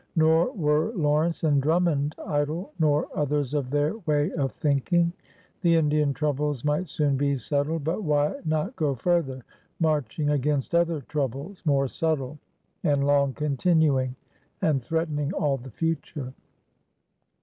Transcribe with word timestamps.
Nor 0.15 0.53
were 0.53 0.91
Lawrence 0.95 1.43
and 1.43 1.61
Drummond 1.61 2.15
idle, 2.25 2.71
nor 2.79 3.07
others 3.15 3.53
of 3.53 3.69
their 3.69 3.99
way 4.07 4.31
of 4.31 4.51
thinking. 4.53 5.13
The 5.61 5.75
Indian 5.75 6.11
troubles 6.11 6.65
might 6.65 6.89
soon 6.89 7.17
be 7.17 7.37
set 7.37 7.67
tled, 7.67 7.83
but 7.83 8.01
why 8.01 8.33
not 8.43 8.75
go 8.75 8.95
further, 8.95 9.43
marching 9.79 10.31
against 10.31 10.73
other 10.73 11.01
troubles, 11.01 11.61
more 11.67 11.87
subtle 11.87 12.39
and 12.83 13.05
long 13.05 13.33
continuing, 13.35 14.15
and 14.59 14.81
threatening 14.81 15.33
all 15.33 15.57
the 15.57 15.69
future? 15.69 16.33